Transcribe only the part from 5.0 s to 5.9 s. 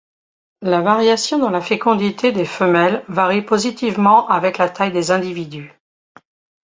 individus.